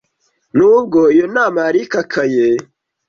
[0.57, 2.45] Nubwo iyo nama yari ikakaye,